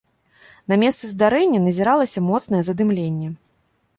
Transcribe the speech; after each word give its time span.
На 0.71 0.77
месцы 0.83 1.09
здарэння 1.09 1.59
назіралася 1.67 2.25
моцнае 2.31 2.61
задымленне. 2.69 3.29